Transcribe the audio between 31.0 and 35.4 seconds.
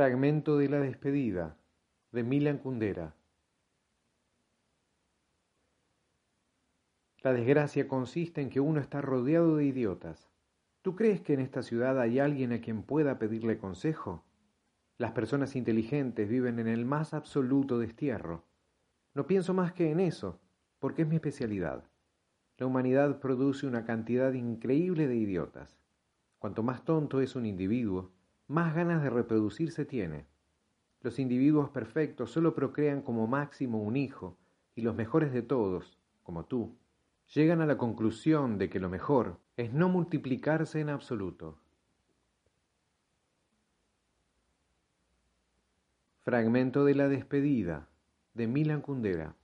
Los individuos perfectos solo procrean como máximo un hijo, y los mejores